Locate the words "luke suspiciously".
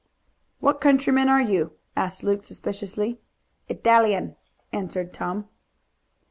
2.23-3.19